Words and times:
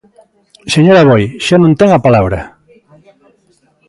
Señor 0.73 0.97
Aboi, 0.99 1.23
xa 1.45 1.55
non 1.59 1.73
ten 1.79 1.89
a 1.93 2.03
palabra. 2.05 2.39